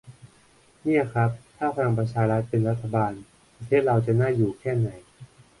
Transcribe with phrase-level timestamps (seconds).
[0.83, 3.13] "เนี่ยครับ ถ้าพลังประชารัฐเป็นรัฐบาล
[3.55, 4.89] ประเทศเราจะน่าอยู่แค่ไหน"